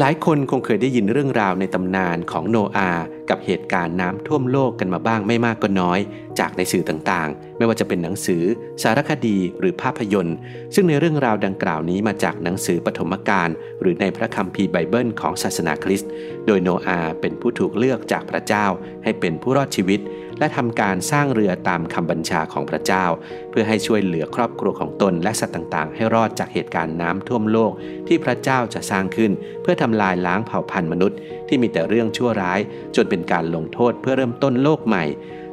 [0.00, 2.90] หลายคนคงเคยได้ยินเรื่องราวในตำนานของโนอา
[3.30, 6.00] กับเหตุการณ์น้ำท่วมโลกกันมาบ้างไม่มากก็น้อย
[6.38, 8.42] จากในสื่อต่างๆ ไม่ว่าจะเป็นหนังสือ
[8.82, 10.36] สารคดีหรือภาพยนตร์
[10.74, 13.48] ซึ่งในเรื่องราวดังกล่าวนี้มาจากหนังสือปฐมกาล
[13.80, 16.10] หรือในพระคัมภีร์ไบเบิลของศาสนาคริสต์
[16.46, 18.66] โดยโนอาเป็นผู้ถูกเลือกจากพระเจ้า
[19.04, 20.00] ให้เป็นผู้รอดชีวิต
[20.38, 23.04] และทำการสร้างเรือตามคำบัญชาของพระเจ้า
[23.50, 27.72] เพื่อให้ช่วยเหลือครอบครัวของตนและสัตว์ต่างๆ ให้รอดจากเหตุการณ์น้ำท่วมโลก
[28.08, 32.60] ที่พระเจ้าจะสร้างขึ้น เพื่อทำลายล้างเผ่าพันธุ์มนุษย์ ที่มีแต่เรื่องชั่วร้าย
[32.96, 35.04] จนเป็นการลงโทษเพื่อเริ่มต้นโลกใหม่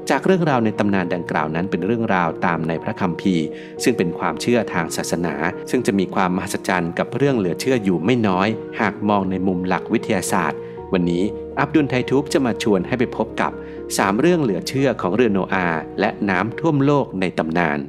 [0.09, 3.45] จากเรื่องราวในตำนานดังกล่าวนั้นเป็นเรื่องราวตามในพระคัมภีร์
[3.83, 5.33] ซึ่งเป็นความเชื่อทางศาสนา
[5.69, 8.47] ซึ่งจะมีความมหัศจรรย์กับเรื่องเหลือเชื่ออยู่ไม่น้อย
[8.79, 10.59] หากมองในมุมหลักวิทยาศาสตร์
[10.93, 11.23] วันนี้
[11.59, 13.51] อับดุลไททุบจะมาชวนให้ไปพบกับ
[13.85, 15.67] 3 เรื่องเหลือเชื่อของเรือโนอา
[15.99, 17.79] และน้ำท่วมโลกในตำนาน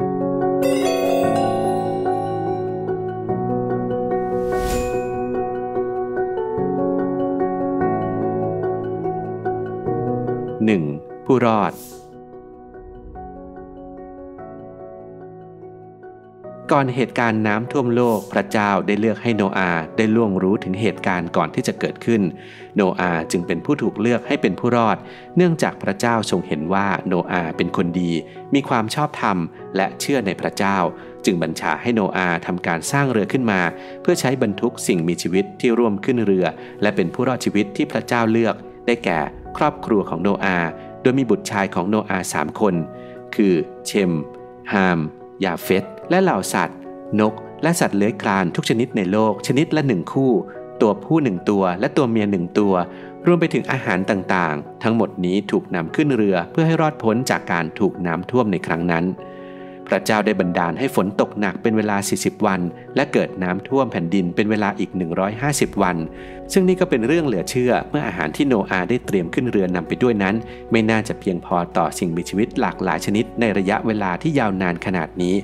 [10.73, 11.27] 1.
[11.27, 11.73] ผู้รอด
[16.71, 22.23] ก่อนเหตุการณ์น้ำท่วมโลก พระเจ้าได้เลือกให้โนอาได้ล่วงรู้ถึงเหตุการณ์ก่อนที่จะเกิดขึ้น
[22.77, 24.97] โนอาจึงเป็นผู้ถูกเลือกให้เป็นผู้รอด
[25.37, 28.13] เนื่องจากพระเจ้าทรงเห็นว่าโนอาเป็นคนดี
[28.55, 29.39] มีความชอบธรรม
[29.77, 30.79] และเชื่อในพระเจ้า
[31.25, 33.61] จึงบัญชาให้โนอาทำการสร้างเรือขึ้นมา
[34.03, 36.47] เพื่อใช้บรรทุกสิ่งมีชีวิตที่ร่วมขึ้นเรือ
[36.83, 38.55] และเป็นผู้รอดชีวิตที่พระเจ้าเลือก
[38.87, 39.21] ได้แก่
[39.57, 40.59] ครอบครัวของโนอา
[41.03, 42.75] โดยมีบุตรชายของโนอาสามคน
[43.35, 43.55] คือ
[43.87, 44.13] เชม
[44.73, 45.01] ฮาม
[45.45, 46.79] ยาเฟตและเหล่าสัตว์
[47.21, 50.33] นก และสัตว์เลื้อยคลานทุกชนิดในโลก ชนิดละหนึ่งคู่
[50.81, 52.75] ตัวผู้หนึ่งตัวและตัวเมียหนึ่งตัว
[53.27, 59.05] รวมไปถึงอาหารต่างๆ ทั้งหมดนี้ถูกนำขึ้นเรือเพื่อให้รอดพ้นจากการถูกน้ำท่วมในครั้งนั้น
[59.89, 62.61] พระเจ้าได้บันดาลให้ฝนตกหนักเป็นเวลา 40 วัน
[62.97, 64.91] และเกิดน้ำท่วมแผ่นดินเป็นเวลาอีก
[65.37, 65.97] 150 วัน
[66.53, 70.35] ซึ่งนี่ก็เป็นเรื่องเหลือเชื่อ เมื่ออาหารที่โนอาได้เตรียมขึ้นเรือนำไปด้วยนั้น
[70.71, 75.35] ไม่น่าจะเพียงพอต่อสิ่งมีชีวิตหลากหลายชนิด ในระยะเวลาที่ยาวนานขนาดนี้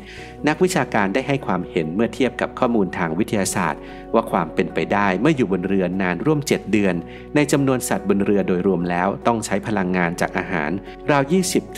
[0.49, 3.81] นักวิชาการได้ให้ความเห็นเมื่อเทียบกับข้อมูลทางวิทยาศาสตร์
[4.15, 6.95] ว่าความเป็นไปได้เมื่ออยู่บนเรือนานร่วม 7 เดือน
[7.35, 10.71] ในจำนวนสัตว์บนเรือโดยรวมแล้วต้องใช้พลังงานจากอาหาร
[11.11, 11.23] ราว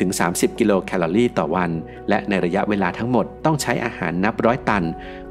[0.02, 1.70] 20-30 กิโลแคลอรี่ต่อวัน
[2.08, 4.84] และในระยะเวลาทั้งหมดต้องใช้อาหารนับร้อยตัน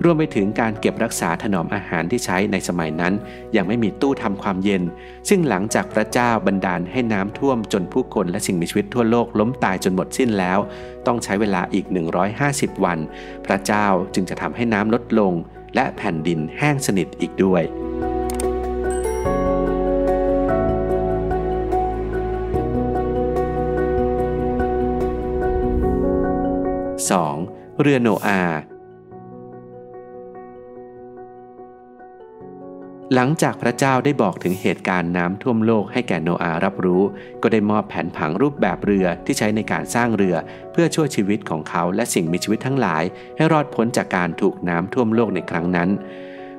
[0.04, 3.14] รวมไปถึงการเก็บรักษาถนอมอาหารที่ใช้ในสมัยนั้น
[3.56, 4.84] ยังไม่มีตู้ทำความเย็น
[5.30, 10.60] ซึ่งหลังจากพระเจ้าบันดาลให้น้ำท่วมจนผู้คนและสิ่งมีชีวิตทั่วโลกล้มตายจนหมดสิ้นแล้ว
[11.08, 11.86] ต้องใช้เวลาอีก
[12.36, 13.00] 150 วัน
[13.46, 15.34] พระเจ้าจึงจะทำให้น้ำลดลง
[15.76, 17.64] และแผ่นดินแห้งสนิทอีกด้วย
[27.08, 27.82] 2.
[27.82, 28.44] เรือโนอา
[33.16, 37.04] หลังจากพระเจ้าได้บอกถึงเหตุการณ์น้ำท่วมโลกให้แก่โนอารับรู้
[37.42, 40.36] ก็ได้มอบแผนผังรูปแบบเรือที่ใช้ในการสร้างเรือ
[40.72, 43.04] เพื่อช่วยชีวิตของเขาและสิ่งมีชีวิตทั้งหลาย
[43.36, 45.90] ให้รอดพ้นจากการถูกน้ำท่วมโลกในครั้งนั้น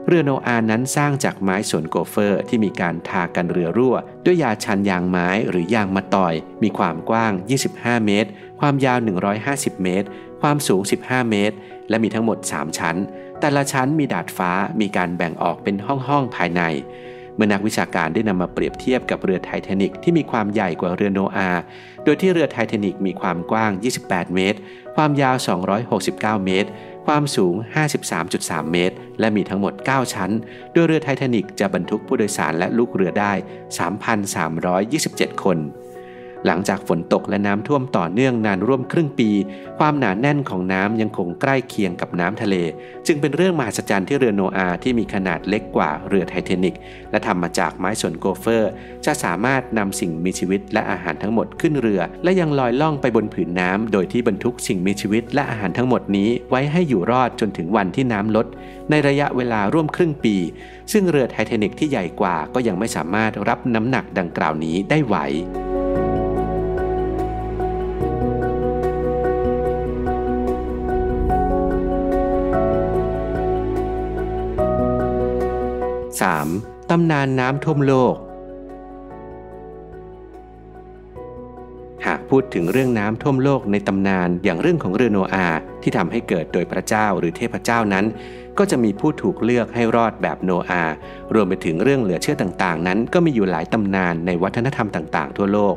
[0.07, 7.33] เรือโนอานั้นสร้างจากไม้สนโกเฟอร์ที่มีการทากันเรือรั่ว ด้วยยาชันยางไม้หรือยางมะตอย มีความกว้าง
[7.71, 8.31] 25 เมตร
[8.61, 8.99] ความยาว
[9.41, 10.09] 150 เมตร
[10.41, 11.57] ความสูง 15 เมตร
[11.89, 12.97] และมีทั้งหมด 3 ชั้น
[13.41, 16.63] แต่ละชั้นมีดาดฟ้ามีการแบ่งออกเป็นห้องๆภายใน
[17.35, 21.51] เมื่อนักวิชาการได้นำมาเปรียบเทียบกับเรือไททานิกที่มีความใหญ่กว่าเรือโนอา
[22.05, 23.71] โดยที่เรือไททานิกมีความกว้าง
[24.03, 24.59] 28 เมตร
[24.97, 25.37] ความยาว
[25.91, 26.69] 269 เมตร
[27.07, 27.55] ความสูง
[28.13, 30.31] 53.3 เมตร และมีทั้งหมด 9 ชั้น
[30.73, 33.33] โดยเรือไททานิกจะบรรทุกผู้โดยสารและลูกเรือได้
[34.59, 35.59] 3,327 คน
[36.47, 39.31] หลังจากฝนตกและน้ำท่วมต่อเนื่องนานร่วมครึ่งปี
[39.79, 42.55] ความหนาแน่นของน้ำยังคงใกล้เคียงกับน้ำทะเล
[43.07, 46.77] จึงเป็นเรื่องมหัศจรรย์ที่เรือโนอาที่มีขนาดเล็กกว่าเรือไททานิก
[47.11, 48.71] และทำมาจากไม้สนโกเฟอร์
[49.07, 58.47] จะสามารถนำสิ่งมีชีวิตและอาหารทั้งหมดขึ้นเรือ และยังลอยล่องไปบนผืนน้ำโดยที่บรรทุกสิ่งมีชีวิตและอาหารทั้งหมดนี้ไว้ให้อยู่รอดจนถึงวันที่น้ำลด
[58.91, 60.37] ในระยะเวลาร่วมครึ่งปี
[60.93, 65.17] ซึ่งเรือไททานิกที่ใหญ่กว่าก็ยังไม่สามารถรับน้ำหนักดังกล่าวนี้ได้ไหว
[76.29, 76.91] 3.
[76.91, 78.17] ตำนานน้ำท่วมโลก
[82.07, 85.49] หากพูดถึงเรื่องน้ำท่วมโลกในตำนานอย่างเรื่องของเรือโนอา
[85.83, 88.05] ที่ทำให้เกิดโดยพระเจ้าหรือเทพเจ้านั้น
[88.59, 90.85] ก็จะมีผู้ถูกเลือกให้รอดแบบโนอา
[91.35, 95.75] รวมไปถึงเรื่องเหลือเชื่อต่างๆ นั้น ก็มีอยู่หลายตำนานในวัฒนธรรมต่างๆ ทั่วโลก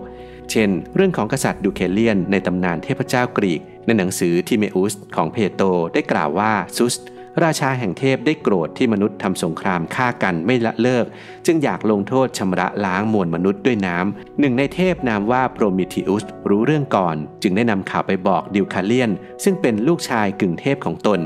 [0.51, 5.62] เช่น เรื่องของกษัตริย์ดูเคเลียนในตำนานเทพเจ้ากรีก ในหนังสือทิเมอุสของเพโต
[5.94, 6.95] ได้กล่าวว่าซุส
[7.44, 11.06] ราชาแห่งเทพได้โกรธที่มนุษย์ทำสงครามฆ่ากันไม่ละเลิก
[11.45, 19.12] จึงอยากลงโทษชำระล้างมวลมนุษย์ด้วยน้ำหนึ่งในเทพนามว่าโปรมิทิอุสรู้เรื่องก่อน จึงได้นำข่าวไปบอกดิวคาเลียน
[19.44, 21.19] ซึ่งเป็นลูกชายกึ่งเทพของตน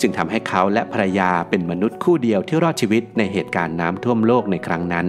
[0.00, 5.06] จึงทำให้เขาและภรรยาเป็นมนุษย์คู่เดียวที่รอดชีวิตในเหตุการณ์น้ำท่วมโลกในครั้งนั้น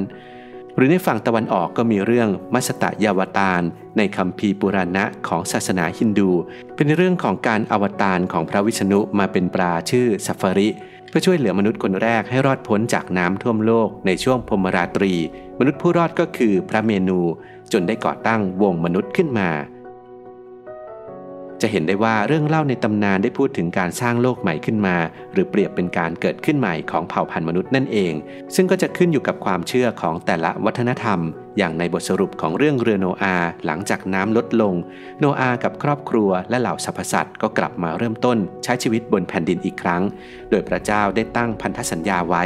[0.75, 3.61] หรือในฝั่งตะวันออกก็มีเรื่องมัสตะยาวตาร
[3.97, 6.31] ในคำพีปุราณะของศาสนาฮินดู
[6.75, 10.69] เป็นเรื่องของการอวตารของพระวิษณุมาเป็นปลาชื่อสัฟริ
[11.09, 15.13] เพื่อช่วยเหลือมนุษย์คนแรกให้รอดพ้นจากน้ำท่วมโลกในช่วงพมราตรี
[15.59, 17.19] มนุษย์ผู้รอดก็คือพระเมนู
[17.71, 19.49] จนได้ก่อตั้งวงมนุษย์ขึ้นมา
[21.61, 24.95] จะเห็นได้ว่าเรื่องเล่าในตำนานได้พูดถึงการสร้างโลกใหม่ขึ้นมา
[25.33, 28.13] หรือเปรียบเป็นการเกิดขึ้นใหม่ของเผ่าพันธุ์มนุษย์นั่นเอง
[28.55, 31.19] ซึ่งก็จะขึ้นอยู่กับความเชื่อของแต่ละวัฒนธรรม
[31.57, 33.35] อย่างในบทสรุปของเรื่องเรือโนอา
[33.65, 34.73] หลังจากน้ำลดลง
[35.19, 40.01] โนอากับครอบครัวและเหล่าสรรพสัตว์ก็กลับมาเริ่มต้นใช้ชีวิตบนแผ่นดินอีกครั้ง
[40.49, 42.43] โดยพระเจ้าได้ตั้งพันธสัญญาไว้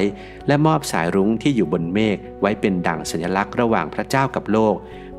[0.48, 4.76] และมอบสายรุ้งที่อยู่บนเมฆไว้เป็นดั่งสัญลักษณ์ระหว่างพระเจ้ากับโลก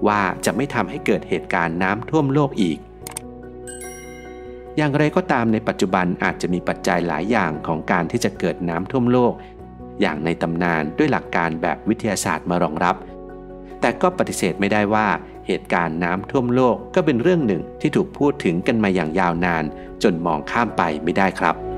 [0.06, 2.78] ว่าจะไม่ทำให้เกิดเหตุการณ์น้ำท่วมโลกอีก
[4.76, 9.32] อย่างไรก็ตามในปัจจุบันอาจจะมีปัจจัยหลายอย่างของการที่จะเกิดน้ำท่วมโลก
[10.00, 12.96] อย่างในตำนานด้วยหลักการแบบวิทยาศาสตร์มารองรับ
[13.80, 15.08] แต่ก็ปฏิเสธไม่ได้ว่า
[15.46, 19.64] เหตุการณ์น้ำท่วมโลกก็เป็นเรื่องหนึ่งที่ถูกพูดถึงกันมาอย่างยาวนาน
[20.02, 21.69] จนมองข้ามไปไม่ได้ครับ